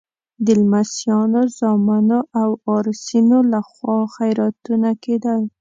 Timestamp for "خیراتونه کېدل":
4.15-5.41